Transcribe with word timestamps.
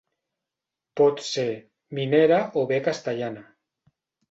Pot 1.01 1.21
ser 1.25 1.45
minera 1.99 2.41
o 2.63 2.65
bé 2.73 2.83
castellana. 2.91 3.47